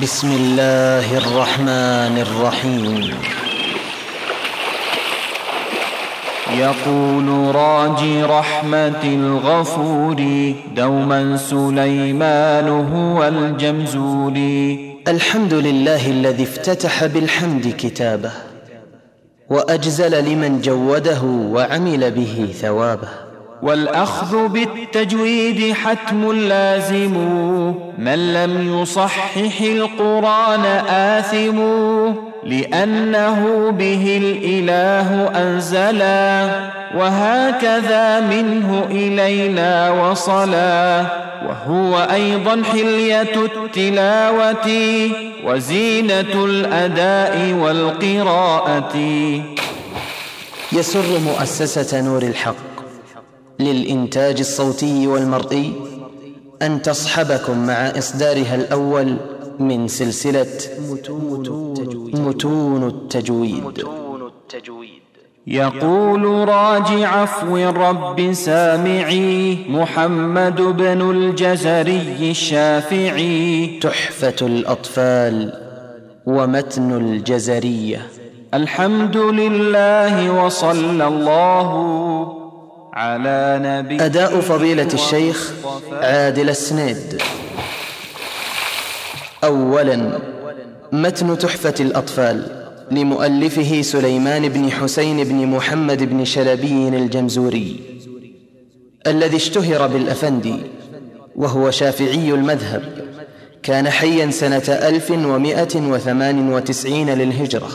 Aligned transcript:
بسم 0.00 0.32
الله 0.32 1.18
الرحمن 1.18 2.24
الرحيم. 2.26 3.14
يقول 6.58 7.54
راجي 7.54 8.22
رحمة 8.22 9.04
الغفور 9.04 10.16
دوما 10.76 11.36
سليمان 11.36 12.68
هو 12.68 13.24
الجمزوري 13.28 14.94
الحمد 15.08 15.54
لله 15.54 16.10
الذي 16.10 16.42
افتتح 16.42 17.06
بالحمد 17.06 17.74
كتابه 17.78 18.32
وأجزل 19.50 20.24
لمن 20.24 20.60
جوده 20.60 21.22
وعمل 21.24 22.10
به 22.10 22.54
ثوابه. 22.62 23.31
والأخذ 23.62 24.48
بالتجويد 24.48 25.72
حتم 25.72 26.32
لازم. 26.32 27.14
من 27.98 28.32
لم 28.32 28.82
يصحح 28.82 29.60
القرآن 29.60 30.64
آثم. 30.88 31.58
لأنه 32.44 33.70
به 33.70 34.20
الإله 34.22 35.30
أنزلا. 35.42 36.50
وهكذا 36.96 38.20
منه 38.20 38.86
إلينا 38.90 39.90
وصلا. 39.90 41.04
وهو 41.48 42.08
أيضا 42.12 42.62
حلية 42.72 43.34
التلاوة. 43.36 44.70
وزينة 45.44 46.44
الأداء 46.44 47.52
والقراءة. 47.52 48.96
يسر 50.72 51.18
مؤسسة 51.18 52.00
نور 52.00 52.22
الحق. 52.22 52.71
للإنتاج 53.64 54.38
الصوتي 54.38 55.06
والمرئي 55.06 55.72
أن 56.62 56.82
تصحبكم 56.82 57.66
مع 57.66 57.92
إصدارها 57.98 58.54
الأول 58.54 59.16
من 59.58 59.88
سلسلة 59.88 60.46
متون 62.14 62.88
التجويد. 62.88 63.84
يقول 65.46 66.48
راجع 66.48 67.08
عفو 67.08 67.56
رب 67.56 68.32
سامعي 68.32 69.58
محمد 69.68 70.60
بن 70.60 71.10
الجزري 71.10 72.30
الشافعي. 72.30 73.78
تحفة 73.82 74.46
الأطفال 74.46 75.52
ومتن 76.26 76.92
الجزرية. 76.92 78.06
الحمد 78.54 79.16
لله 79.16 80.44
وصلى 80.44 81.08
الله 81.08 82.41
على 82.92 83.60
نبي 83.62 84.04
أداء 84.04 84.40
فضيلة 84.40 84.88
الشيخ 84.94 85.52
عادل 85.92 86.48
السنيد 86.48 87.22
أولا 89.44 90.18
متن 90.92 91.38
تحفة 91.38 91.74
الأطفال 91.80 92.66
لمؤلفه 92.90 93.82
سليمان 93.82 94.48
بن 94.48 94.70
حسين 94.70 95.24
بن 95.24 95.46
محمد 95.46 96.02
بن 96.02 96.24
شلبي 96.24 96.88
الجمزوري 96.88 97.80
الذي 99.06 99.36
اشتهر 99.36 99.86
بالأفندي 99.86 100.56
وهو 101.36 101.70
شافعي 101.70 102.30
المذهب 102.30 102.82
كان 103.62 103.90
حيا 103.90 104.30
سنة 104.30 104.68
ألف 104.68 105.10
ومائة 105.10 105.76
وثمان 105.76 106.52
وتسعين 106.52 107.10
للهجرة 107.10 107.68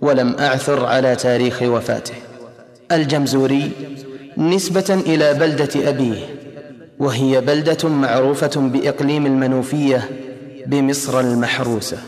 ولم 0.00 0.36
أعثر 0.40 0.86
على 0.86 1.16
تاريخ 1.16 1.62
وفاته. 1.62 2.14
الجمزوري 2.92 3.70
نسبة 4.38 5.02
إلى 5.06 5.34
بلدة 5.34 5.88
أبيه 5.88 6.18
وهي 6.98 7.40
بلدة 7.40 7.88
معروفة 7.88 8.50
بإقليم 8.56 9.26
المنوفية 9.26 10.10
بمصر 10.66 11.20
المحروسة. 11.20 11.98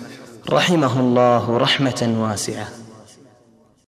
رحمه 0.51 1.01
الله 1.01 1.57
رحمة 1.57 2.17
واسعة. 2.21 2.69